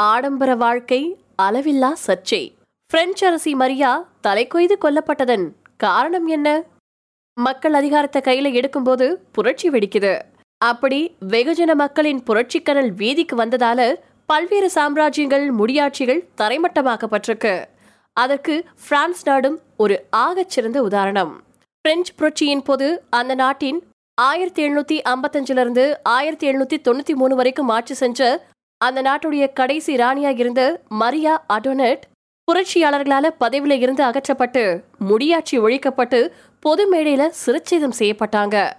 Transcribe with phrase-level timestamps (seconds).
[0.00, 1.00] ஆடம்பர வாழ்க்கை
[1.42, 2.42] அளவில்லா சர்ச்சை.
[2.86, 5.44] பிரெஞ்சு அரசி மரியா தலை கொய்து கொல்லப்பட்டதன்
[5.76, 6.62] காரணம் என்ன?
[7.34, 10.12] மக்கள் அதிகாரத்தை கையில எடுக்கும்போது புரட்சி வெடிக்குது.
[10.58, 13.94] அப்படி வெகுஜன மக்களின் புரட்சிக்கனல் வீதிக்கு வந்ததால
[14.26, 17.64] பல்வேறு சாம்ராஜ்யங்கள் முடியாட்சிகள் தரைமட்டமாக்கப்பட்டிருக்கு.
[18.12, 21.42] அதற்கு பிரான்ஸ் நாடும் ஒரு ஆகச்சிறந்த உதாரணம்.
[21.80, 23.82] பிரெஞ்சு புரட்சியின் போது அந்த நாட்டின்
[24.14, 28.48] ஆயிரத்தி எழுநூத்தி ஐம்பத்தஞ்சிலிருந்து ஆயிரத்தி எழுநூத்தி தொண்ணூத்தி மூணு வரைக்கும் ஆட்சி செஞ்ச
[28.84, 32.04] அந்த நாட்டுடைய கடைசி ராணியாக இருந்த மரியா அடோனட்
[32.48, 36.30] புரட்சியாளர்களால பதவியில இருந்து அகற்றப்பட்டு முடியாட்சி ஒழிக்கப்பட்டு
[36.60, 38.72] பொது மேடையில சிறுச்சேதம் செய்யப்பட்டாங்க.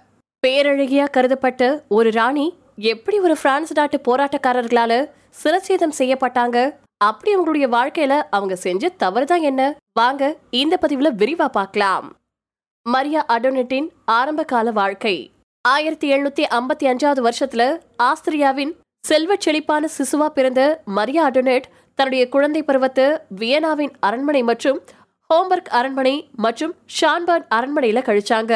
[0.46, 5.10] பேரழகியா கருதப்பட்ட ஒரு ராணி எப்படி ஒரு பிரான்ஸ் நாட்டு போராட்டக்காரர்களால
[5.44, 6.74] சிரச்சேதம் செய்யப்பட்டாங்க?
[6.96, 9.76] அப்படி அவங்களுடைய வாழ்க்கையில அவங்க செஞ்ச தவறுதான் என்ன?
[9.92, 12.16] வாங்க இந்த பதிவுல விரிவா பார்க்கலாம்.
[12.82, 15.30] மரியா அடோனட்டின் ஆரம்ப கால வாழ்க்கை.
[15.68, 18.72] ஆயிரத்தி எழுநூத்தி ஐம்பத்தி அஞ்சாவது வருஷத்துல ஆஸ்திரியாவின்
[19.04, 23.06] செல்வச் செழிப்பான சிசுவா பிறந்த மரியா அடோனேட் தன்னுடைய குழந்தை பருவத்தை
[23.40, 24.78] வியனாவின் அரண்மனை மற்றும்
[25.30, 28.52] ஹோம்பர்க் அரண்மனை மற்றும் ஷான்பர்ன் அரண்மனையில கழிச்சாங்க.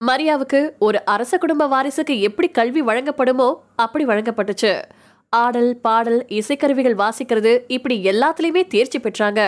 [0.00, 4.82] மரியாவுக்கு ஒரு அரச குடும்ப வாரிசுக்கு எப்படி கல்வி வழங்கப்படுமோ அப்படி வழங்கப்பட்டுச்சு.
[5.28, 9.40] ஆடல் பாடல் இசைக்கருவிகள் வாசிக்கிறது இப்படி எல்லாத்துலயுமே தேர்ச்சி பெற்றாங்க.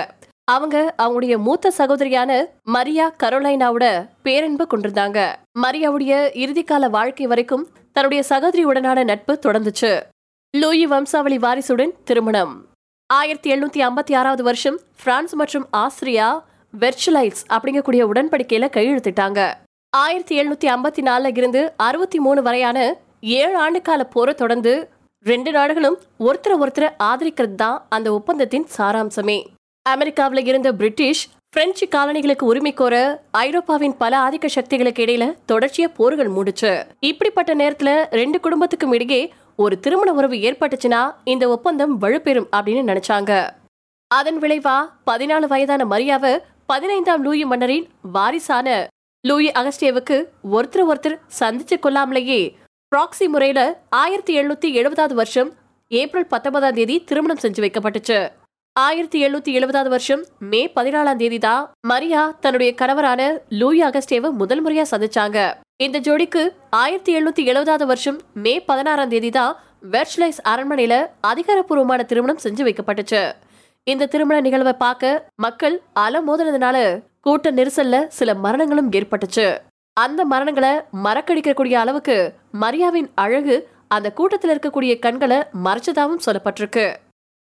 [0.45, 2.33] அவங்க அவங்களுடைய மூத்த சகோதரியான
[2.63, 3.87] மரியா கரோலைனாவோட
[4.23, 5.21] பேரன்பு கொண்டிருந்தாங்க.
[5.63, 6.13] மரியாவுடைய
[6.45, 9.93] இறுதிக்கால வாழ்க்கை வரைக்கும் தன்னுடைய சகோதரியுடனான நட்பு தொடர்ந்துச்சு.
[10.61, 12.53] லூயி வம்சாவளி வாரிசுடன் திருமணம்.
[13.11, 16.27] ஆயிரத்தி எழுநூத்தி ஐம்பத்தி ஆறாவது வருஷம் பிரான்ஸ் மற்றும் ஆஸ்திரியா
[16.83, 19.41] வெர்ச்சுலைட்ஸ் அப்படிங்கக்கூடிய உடன்படிக்கையில கையெழுத்திட்டாங்க.
[19.93, 22.79] ஆயிரத்தி எழுநூத்தி ஐம்பத்தி நாலுல இருந்து அறுபத்தி மூணு வரையான
[23.39, 24.75] ஏழு ஆண்டுகால போரை தொடர்ந்து
[25.27, 29.39] ரெண்டு நாடுகளும் ஒருத்தர ஒருத்தர ஆதரிக்கிறது தான் அந்த ஒப்பந்தத்தின் சாராம்சமே.
[29.87, 31.25] அமெரிக்காவில் இருந்த பிரிட்டிஷ்
[31.57, 32.95] பிரெஞ்சு காலனிகளுக்கு உரிமை கோர
[33.45, 36.73] ஐரோப்பாவின் பல ஆதிக்க சக்திகளுக்கு இடையில தொடர்ச்சியா போர்கள் மூடுச்சு.
[37.11, 39.21] இப்படிப்பட்ட நேரத்துல ரெண்டு குடும்பத்துக்கும் இடையே
[39.65, 43.33] ஒரு திருமண உறவு ஏற்பட்டுச்சுன்னா இந்த ஒப்பந்தம் வலுப்பெறும் அப்படின்னு நினைச்சாங்க.
[44.11, 44.75] அதன் விளைவா
[45.11, 48.87] பதினாலு வயதான மரியாவை பதினைந்தாம் லூயி மன்னரின் வாரிசான
[49.25, 50.17] லூயி அகஸ்டேவுக்கு
[50.57, 52.41] ஒருத்தர் ஒருத்தர் சந்திச்சு கொள்ளாமலேயே
[52.93, 55.53] ப்ராக்சி முறையில ஆயிரத்தி எழுநூத்தி எழுபதாவது வருஷம்
[55.89, 58.19] ஏப்ரல் பத்தொன்பதாம் தேதி திருமணம் செஞ்சு வைக்கப்பட்டுச்சு.
[58.73, 64.85] ஆயிரத்தி எழுநூத்தி எழுபதாவது வருஷம் மே பதினாலாம் தேதி தான் மரியா தன்னுடைய கணவரான லூயி அகஸ்டேவை முதல் முறையா
[64.91, 65.39] சந்திச்சாங்க.
[65.85, 69.57] இந்த ஜோடிக்கு ஆயிரத்தி எழுநூத்தி எழுபதாவது வருஷம் மே பதினாறாம் தேதி தான்
[69.91, 73.33] வெர்ச்லைஸ் அரண்மனையில அதிகாரப்பூர்வமான திருமணம் செஞ்சு வைக்கப்பட்டுச்சு.
[73.83, 76.77] இந்த திருமண நிகழ்வை பார்க்க மக்கள் அலமோதினதுனால
[77.21, 79.47] கூட்ட நெரிசல்ல சில மரணங்களும் ஏற்பட்டுச்சு.
[79.93, 80.73] அந்த மரணங்களை
[81.05, 86.97] மறக்கடிக்கக்கூடிய அளவுக்கு மரியாவின் அழகு அந்த கூட்டத்தில் இருக்கக்கூடிய கண்களை மறைச்சதாகவும் சொல்லப்பட்டிருக்கு.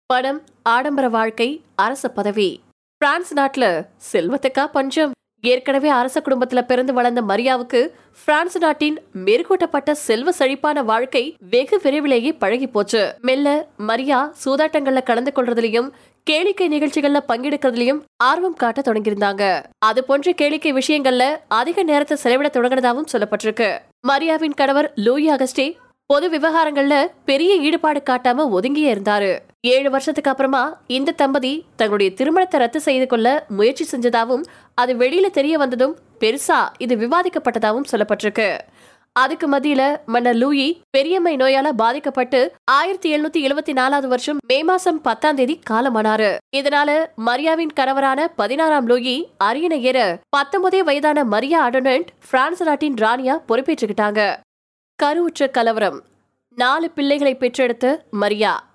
[0.06, 2.50] படம் ஆடம்பர வாழ்க்கை அரச பதவி.
[2.96, 3.66] பிரான்ஸ் நாட்டுல
[4.12, 7.88] செல்வத்துக்கா பஞ்சம் ஏற்கனவே அரச குடும்பத்துல பிறந்து வளர்ந்த மரியாவுக்கு
[8.24, 13.14] பிரான்ஸ் நாட்டின் மேற்கூட்டப்பட்ட செல்வ செழிப்பான வாழ்க்கை வெகு விரைவிலேயே பழகி போச்சு.
[13.20, 15.90] மெல்ல மரியா சூதாட்டங்கள்ல கலந்து கொள்றதுலயும்
[16.30, 19.64] கேளிக்கை நிகழ்ச்சிகள்ல பங்கெடுக்கிறதுலயும் ஆர்வம் காட்ட தொடங்கியிருந்தாங்க.
[19.78, 23.78] அது போன்ற கேளிக்கை விஷயங்கள்ல அதிக நேரத்தை செலவிட தொடங்கினதாகவும் சொல்லப்பட்டிருக்கு.
[24.08, 25.76] மரியாவின் கணவர் லூயி அகஸ்டே
[26.06, 29.38] பொது விவகாரங்கள்ல பெரிய ஈடுபாடு காட்டாம ஒதுங்கியே இருந்தாரு.
[29.60, 35.58] ஏழு வருஷத்துக்கு அப்புறமா இந்த தம்பதி தங்களுடைய திருமணத்தை ரத்து செய்து கொள்ள முயற்சி செஞ்சதாகவும் அது வெளியில தெரிய
[35.58, 38.58] வந்ததும் பெருசா இது விவாதிக்கப்பட்டதாகவும் சொல்லப்பட்டிருக்கு.
[39.12, 45.34] அதுக்கு மத்தியில மன்னர் லூயி பெரியம்மை நோயால பாதிக்கப்பட்டு ஆயிரத்தி எழுநூத்தி எழுபத்தி நாலாவது வருஷம் மே மாசம் பத்தாம்
[45.34, 46.36] தேதி காலமானாரு.
[46.56, 54.36] இதனால மரியாவின் கணவரான பதினாறாம் லூயி அரியணை ஏற பத்தொன்பதே வயதான மரியா அடோனண்ட் பிரான்ஸ் நாட்டின் ராணியா பொறுப்பேற்றுக்கிட்டாங்க.
[54.96, 56.02] கருவுற்ற கலவரம்.
[56.54, 58.67] நாலு பிள்ளைகளை பெற்றெடுத்த மரியா.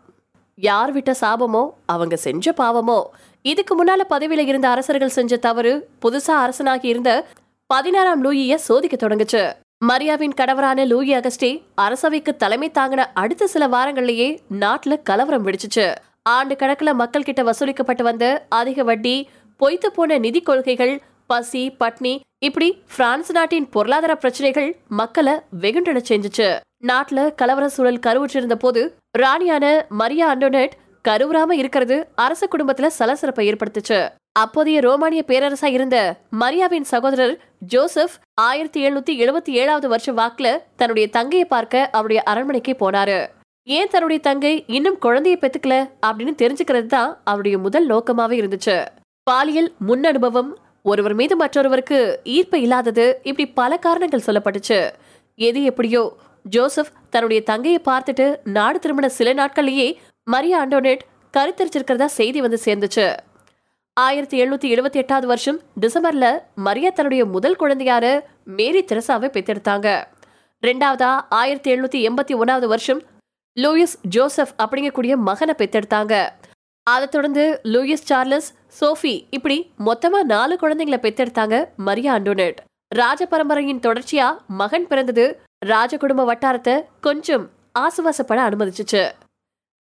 [0.55, 3.03] யார் விட்ட சாபமோ அவங்க செஞ்ச பாவமோ.
[3.41, 7.25] இதுக்கு முன்னால பதவியில இருந்த அரசர்கள் செஞ்ச தவறு புதுசா அரசனாகி இருந்த
[7.65, 9.53] பதினாறாம் லூயிய சோதிக்க தொடங்குச்சு.
[9.85, 15.95] மரியாவின் கணவரான லூயி அகஸ்டே அரசவைக்கு தலைமை தாங்கின அடுத்த சில வாரங்கள்லயே நாட்டுல கலவரம் வெடிச்சுச்சு.
[16.21, 22.81] ஆண்டு கணக்குல மக்கள் கிட்ட வசூலிக்கப்பட்டு வந்த அதிக வட்டி பொய்த்து போன நிதி கொள்கைகள் பசி பட்னி இப்படி
[22.95, 26.59] பிரான்ஸ் நாட்டின் பொருளாதார பிரச்சனைகள் மக்களை வெகுண்டன செஞ்சுச்சு.
[26.87, 30.71] நாட்டுல கலவர சூழல் கருவுற்றிருந்த போது ராணியான மரியா அண்டோனட்
[31.07, 34.09] கருவுறாம இருக்கிறது அரச குடும்பத்துல சலசலப்பை ஏற்படுத்துச்சு.
[34.31, 35.97] அப்போதைய ரோமானிய பேரரசா இருந்த
[36.39, 43.27] மரியாவின் சகோதரர் ஜோசப் ஆயிரத்தி எழுநூத்தி எழுபத்தி ஏழாவது வருஷம் வாக்குல தன்னுடைய தங்கையை பார்க்க அவருடைய அரண்மனைக்கு போனாரு.
[43.63, 45.75] ஏன் தன்னுடைய தங்கை இன்னும் குழந்தையை பெத்துக்கல
[46.07, 48.85] அப்படின்னு தெரிஞ்சுக்கிறது தான் அவருடைய முதல் நோக்கமாவே இருந்துச்சு.
[49.23, 54.89] பாலியல் முன் அனுபவம் ஒருவர் மீது மற்றொருவருக்கு ஈர்ப்பு இல்லாதது இப்படி பல காரணங்கள் சொல்லப்பட்டுச்சு.
[55.35, 56.03] எது எப்படியோ
[56.45, 59.87] ஜோசப் தன்னுடைய தங்கையை பார்த்துட்டு நாடு திரும்பின சில நாட்கள்லேயே
[60.23, 61.03] மரியா அண்டோனேட்
[61.37, 63.05] கருத்தரிச்சிருக்கிறதா செய்தி வந்து சேர்ந்துச்சு.
[63.97, 68.05] ஆயிரத்தி எழுநூத்தி எழுபத்தி எட்டாவது வருஷம் டிசம்பர்ல மரியா தன்னுடைய முதல் குழந்தையார
[68.43, 69.87] மேரி தெரசாவை பெத்தெடுத்தாங்க
[70.63, 73.01] ரெண்டாவதா ஆயிரத்தி எழுநூத்தி எண்பத்தி ஒன்னாவது வருஷம்
[73.57, 76.13] லூயிஸ் ஜோசப் அப்படிங்கக்கூடிய மகனை பெத்தெடுத்தாங்க
[76.83, 78.49] அதை தொடர்ந்து லூயிஸ் சார்லஸ்
[78.81, 85.25] சோஃபி இப்படி மொத்தமா நாலு குழந்தைங்களை பெத்தெடுத்தாங்க மரியா அண்டோனேட் ராஜ பரம்பரையின் தொடர்ச்சியா மகன் பிறந்தது
[85.63, 87.49] ராஜ குடும்ப வட்டாரத்தை கொஞ்சம்
[87.79, 89.11] ஆசுவாசப்பட அனுமதிச்சுச்சு.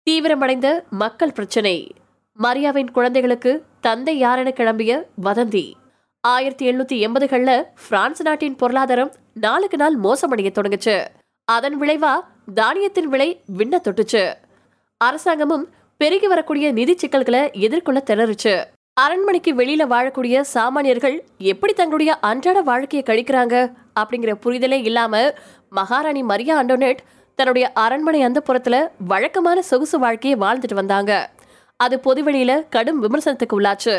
[0.09, 1.95] தீவிரமடைந்த மக்கள் பிரச்சனை.
[2.43, 5.73] மரியாவின் குழந்தைகளுக்கு தந்தை யாரென கிளம்பிய வதந்தி.
[6.21, 11.05] ஆயிரத்தி எழுநூத்தி எண்பதுகள்ல பிரான்ஸ் நாட்டின் பொருளாதாரம் நாளுக்கு நாள் மோசமடைய தொடங்குச்சு.
[11.45, 12.13] அதன் விளைவா
[12.53, 14.33] தானியத்தின் விலை விண்ண தொட்டுச்சு.
[14.97, 18.63] அரசாங்கமும் பெருகி வரக்கூடிய நிதி சிக்கல்களை எதிர்கொள்ள திணறுச்சு.
[18.93, 25.33] அரண்மனைக்கு வெளியில வாழக்கூடிய சாமானியர்கள் எப்படி தங்களுடைய அன்றாட வாழ்க்கையை கழிக்கிறாங்க அப்படிங்கிற புரிதலே இல்லாம
[25.77, 27.01] மகாராணி மரியா அண்டோனெட்
[27.39, 28.75] தன்னுடைய அரண்மனை அந்த புறத்துல
[29.11, 31.11] வழக்கமான சொகுசு வாழ்க்கையை வாழ்ந்துட்டு வந்தாங்க.
[31.79, 33.95] அது பொதுவெளியில கடும் விமர்சனத்துக்கு உள்ளாச்சு.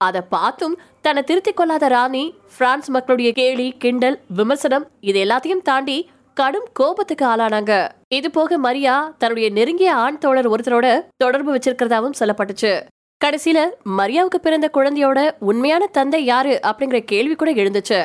[0.00, 2.24] அதை பார்த்தும் தன்னை திருத்திக் கொள்ளாத ராணி
[2.56, 5.98] பிரான்ஸ் மக்களுடைய கேலி கிண்டல் விமர்சனம் இது எல்லாத்தையும் தாண்டி
[6.40, 7.72] கடும் கோபத்துக்கு ஆளானாங்க.
[8.18, 10.86] இது போக மரியா தன்னுடைய நெருங்கிய ஆண் தோழர் ஒருத்தரோட
[11.16, 12.72] தொடர்பு வச்சிருக்கிறதாவும் சொல்லப்பட்டுச்சு.
[13.24, 13.58] கடைசியில
[13.98, 15.20] மரியாவுக்கு பிறந்த குழந்தையோட
[15.50, 18.00] உண்மையான தந்தை யாரு அப்படிங்கிற கேள்வி கூட எழுந்துச்சு.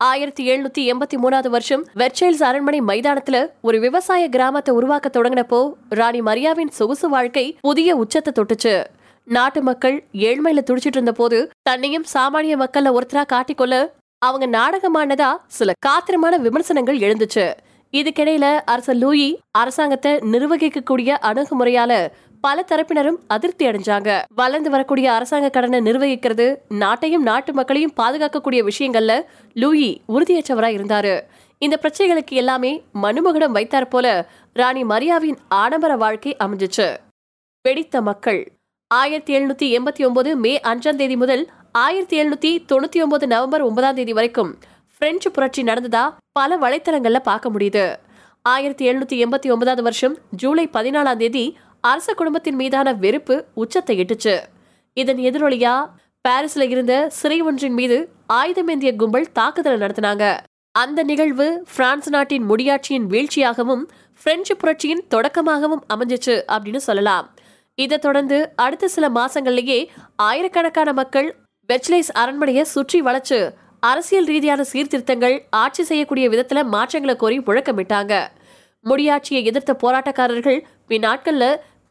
[0.00, 6.70] ஆயிரத்தி எழுநூத்தி எண்பத்தி மூணாவது வருஷம் வெர்ச்சைல்ஸ் அரண்மனை மைதானத்துல ஒரு விவசாய கிராமத்தை உருவாக்க தொடங்கினப்போ ராணி மரியாவின்
[6.70, 8.84] சொகுசு வாழ்க்கை புதிய உச்சத்தை தொட்டுச்சு.
[9.24, 16.36] நாட்டு மக்கள் ஏழ்மையில துடிச்சிட்டு இருந்த போது தன்னையும் சாமானிய மக்கள்ல ஒருத்தரா காட்டிக்கொள்ள அவங்க நாடகமானதா சில காத்திரமான
[16.36, 17.52] விமர்சனங்கள் எழுந்துச்சு.
[17.92, 21.92] இதுக்கிடையில அரசர் லூயி அரசாங்கத்தை நிர்வகிக்கக்கூடிய அணுகுமுறையால
[22.40, 24.22] பல தரப்பினரும் அதிருப்தி அடைஞ்சாங்க.
[24.34, 29.22] வளர்ந்து வரக்கூடிய அரசாங்க கடனை நிர்வகிக்கிறது நாட்டையும் நாட்டு மக்களையும் பாதுகாக்கக்கூடிய விஷயங்கள்ல
[29.52, 31.20] லூயி உறுதியற்றவரா இருந்தாரு.
[31.58, 36.96] இந்த பிரச்சனைகளுக்கு எல்லாமே மனுமகுடம் வைத்தார் போல ராணி மரியாவின் ஆடம்பர வாழ்க்கை அமைஞ்சிச்சு.
[37.62, 38.52] வெடித்த மக்கள்.
[38.94, 44.12] ஆயிரத்தி எழுநூத்தி எண்பத்தி ஒன்பது மே அஞ்சாம் தேதி முதல் ஆயிரத்தி எழுநூத்தி தொண்ணூத்தி ஒன்பது நவம்பர் ஒன்பதாம் தேதி
[44.12, 44.58] வரைக்கும்
[44.98, 47.96] பிரெஞ்சு புரட்சி நடந்ததா பல வலைத்தளங்கள்ல பார்க்க முடியுது.
[48.42, 51.56] ஆயிரத்தி எழுநூத்தி எண்பத்தி ஒன்பதாவது வருஷம் ஜூலை பதினாலாம் தேதி
[51.88, 54.34] அரச குடும்பத்தின் மீதான வெறுப்பு உச்சத்தை எட்டுச்சு.
[54.96, 55.74] இதன் எதிரொலியா
[56.24, 57.96] பாரிஸ்ல இருந்த சிறை ஒன்றின் மீது
[58.32, 60.24] ஆயுதமேந்திய கும்பல் தாக்குதல் நடத்தினாங்க.
[60.74, 63.84] அந்த நிகழ்வு பிரான்ஸ் நாட்டின் முடியாட்சியின் வீழ்ச்சியாகவும்
[64.22, 67.26] பிரெஞ்சு புரட்சியின் தொடக்கமாகவும் அமைஞ்சிச்சு அப்படின்னு சொல்லலாம்.
[67.78, 69.78] இதை தொடர்ந்து அடுத்த சில மாசங்கள்லேயே
[70.28, 71.28] ஆயிரக்கணக்கான மக்கள்
[71.68, 73.38] வெச்லேஸ் அரண்மனையை சுற்றி வளைச்சு
[73.80, 78.14] அரசியல் ரீதியான சீர்திருத்தங்கள் ஆட்சி செய்யக்கூடிய விதத்துல மாற்றங்களை கோரி முழக்கமிட்டாங்க.
[78.90, 80.58] முடியாட்சியை எதிர்த்த போராட்டக்காரர்கள்
[80.96, 81.44] இந்நாட்கள்ல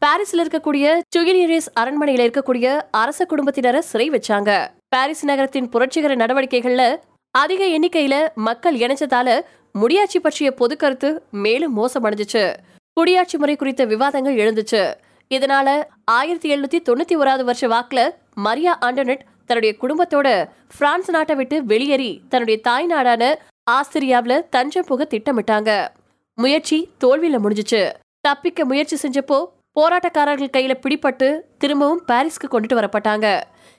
[0.04, 4.68] பாரிஸ்ல இருக்கக்கூடிய சுகினியரேஸ் அரண்மனையில இருக்கக்கூடிய அரச குடும்பத்தினரை சிறை வச்சாங்க.
[4.88, 6.96] பாரிஸ் நகரத்தின் புரட்சிகர நடவடிக்கைகள்ல
[7.30, 9.40] அதிக எண்ணிக்கையில மக்கள் இணைச்சதால
[9.72, 12.54] முடியாட்சி பற்றிய பொது கருத்து மேலும் மோசமடைஞ்சிச்சு.
[13.00, 14.94] குடியாட்சி முறை குறித்த விவாதங்கள் எழுந்துச்சு.
[15.34, 22.20] இதனால ஆயிரத்தி எழுநூத்தி தொண்ணூத்தி ஓராவது வருஷ வாக்குல மரியா ஆண்டனட் தன்னுடைய குடும்பத்தோட பிரான்ஸ் நாட்டை விட்டு வெளியேறி
[22.28, 23.38] தன்னுடைய தாய் நாடான
[23.70, 25.88] ஆஸ்திரியாவுல தஞ்சம் புக திட்டமிட்டாங்க.
[26.34, 27.92] முயற்சி தோல்வியில முடிஞ்சுச்சு.
[28.20, 29.38] தப்பிக்க முயற்சி செஞ்சப்போ
[29.76, 31.26] போராட்டக்காரர்கள் கையில பிடிப்பட்டு
[31.58, 33.26] திரும்பவும் பாரிஸ்க்கு கொண்டுட்டு வரப்பட்டாங்க.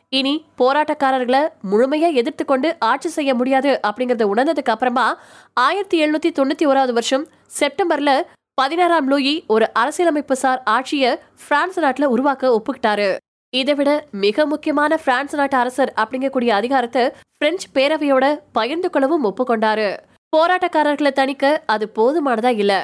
[0.09, 1.39] இனி போராட்டக்காரர்களை
[1.71, 5.05] முழுமையா எதிர்த்து கொண்டு ஆட்சி செய்ய முடியாது அப்படிங்கறத உணர்ந்ததுக்கு அப்புறமா
[5.53, 7.27] ஆயிரத்தி எழுநூத்தி தொண்ணூத்தி ஓராவது வருஷம்
[7.59, 8.11] செப்டம்பர்ல
[8.53, 11.11] பதினாறாம் லூயி ஒரு அரசியலமைப்பு சார் ஆட்சியை
[11.47, 13.09] பிரான்ஸ் நாட்டில் உருவாக்க ஒப்புக்கிட்டாரு.
[13.53, 17.03] இதை விட மிக முக்கியமான பிரான்ஸ் நாட்டு அரசர் அப்படிங்கக்கூடிய அதிகாரத்தை
[17.37, 19.89] பிரெஞ்சு பேரவையோட பகிர்ந்து கொள்ளவும் ஒப்புக்கொண்டாரு.
[20.35, 22.79] போராட்டக்காரர்களை தணிக்க அது போதுமானதா இல்லை.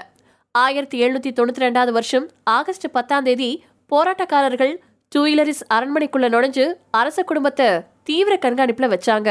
[0.62, 4.74] ஆயிரத்தி எழுநூத்தி தொண்ணூத்தி ரெண்டாவது வருஷம் ஆகஸ்ட் பத்தாம் தேதி போராட்டக்காரர்கள்
[5.16, 7.68] டூயிலரிஸ் அரண்மனைக்குள்ள நுழைஞ்சு அரச குடும்பத்தை
[8.04, 9.30] தீவிர கண்காணிப்புல வச்சாங்க.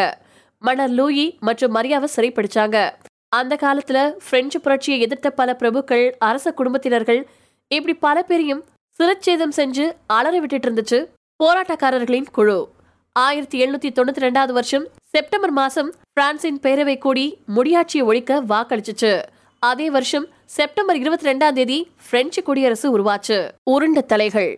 [0.58, 2.90] மன்னர் லூயி மற்றும் மரியாவை சிறைப்பிடிச்சாங்க.
[3.28, 7.20] அந்த காலத்துல பிரெஞ்சு புரட்சியை எதிர்த்த பல பிரபுக்கள் அரச குடும்பத்தினர்கள்
[7.68, 8.64] இப்படி பல பேரையும்
[8.98, 11.00] சிரச்சேதம் செஞ்சு அலற விட்டுட்டு இருந்துச்சு
[11.44, 12.58] போராட்டக்காரர்களின் குழு.
[13.12, 17.26] ஆயிரத்தி எழுநூத்தி தொண்ணூத்தி ரெண்டாவது வருஷம் செப்டம்பர் மாசம் பிரான்சின் பேரவை கூடி
[17.56, 19.22] முடியாட்சியை ஒழிக்க வாக்களிச்சுச்சு.
[19.58, 23.36] அதே வருஷம் செப்டம்பர் இருபத்தி ரெண்டாம் தேதி பிரெஞ்சு குடியரசு உருவாச்சு.
[23.70, 24.50] உருண்ட தலைகள்.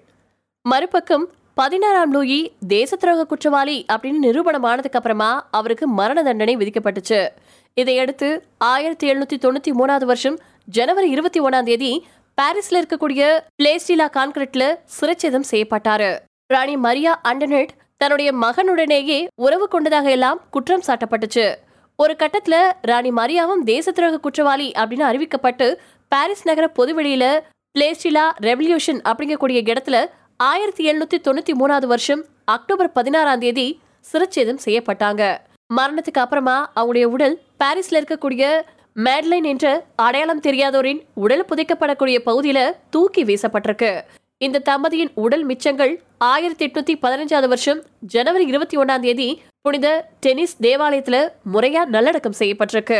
[0.68, 7.28] மறுபக்கம் பதினாறாம் லூயி தேச துரோக குற்றவாளி அப்படின்னு நிரூபணம் ஆனதுக்கு அப்புறமா அவருக்கு மரண தண்டனை விதிக்கப்பட்டுச்சு.
[7.74, 12.06] இதையடுத்து ஆயிரத்தி எழுநூத்தி தொண்ணூத்தி மூணாவது வருஷம் ஜனவரி இருபத்தி ஒன்னாம் தேதி
[12.40, 16.18] பாரிஸ்ல இருக்கக்கூடிய பிளேஸ்டிலா கான்கிரீட்ல சிறைச்சேதம் செய்யப்பட்டாரு.
[16.46, 21.54] ராணி மரியா அண்டனட் தன்னுடைய மகனுடனேயே உறவு கொண்டதாக எல்லாம் குற்றம் சாட்டப்பட்டுச்சு.
[21.98, 25.66] ஒரு கட்டத்துல ராணி மரியாவும் தேச துரோக குற்றவாளி அப்படின்னு அறிவிக்கப்பட்டு
[26.08, 27.24] பாரிஸ் நகர பொதுவெளியில
[27.78, 29.98] பிளேஸ்டிலா ரெவல்யூஷன் அப்படிங்கக்கூடிய இடத்துல
[30.36, 33.80] ஆயிரத்தி எழுநூத்தி தொண்ணூத்தி மூணாவது வருஷம் அக்டோபர் பதினாறாம் தேதி
[34.12, 35.22] சிரச்சேதம் செய்யப்பட்டாங்க.
[35.74, 38.44] மரணத்துக்கு அப்புறமா அவங்களுடைய உடல் பாரிஸ்ல இருக்கக்கூடிய
[38.96, 42.58] மேட்லைன் என்ற அடையாளம் தெரியாதோரின் உடல் புதைக்கப்படக்கூடிய பகுதியில
[42.90, 44.02] தூக்கி வீசப்பட்டிருக்கு.
[44.38, 47.82] இந்த தம்பதியின் உடல் மிச்சங்கள் ஆயிரத்தி எட்நூத்தி பதினஞ்சாவது வருஷம்
[48.14, 49.28] ஜனவரி இருபத்தி ஒன்னாம் தேதி
[49.66, 49.88] புனித
[50.20, 52.98] டென்னிஸ் தேவாலயத்துல முறையாக நல்லடக்கம் செய்யப்பட்டிருக்கு.